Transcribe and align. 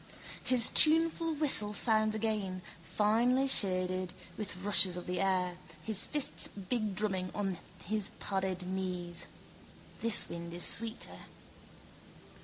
His 0.43 0.71
tuneful 0.71 1.35
whistle 1.35 1.75
sounds 1.75 2.15
again, 2.15 2.63
finely 2.81 3.47
shaded, 3.47 4.13
with 4.35 4.55
rushes 4.57 4.97
of 4.97 5.05
the 5.05 5.19
air, 5.21 5.57
his 5.83 6.07
fists 6.07 6.47
bigdrumming 6.47 7.29
on 7.35 7.59
his 7.85 8.09
padded 8.19 8.67
knees. 8.67 9.27
This 10.01 10.27
wind 10.27 10.55
is 10.55 10.63
sweeter. 10.65 11.19